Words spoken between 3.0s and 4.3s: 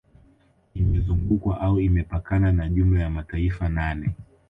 ya mataifa nane